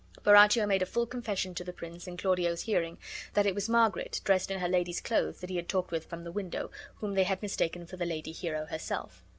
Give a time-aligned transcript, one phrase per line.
[0.23, 2.97] Borachio made a full confession to the prince in Claudio's bearing
[3.35, 6.23] that it was Margaret dressed in her lady's clothes that he had talked with from
[6.23, 9.23] the window, whom they had mistaken for the lady Hero herself.